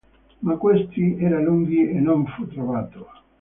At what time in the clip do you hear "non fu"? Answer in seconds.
1.99-2.47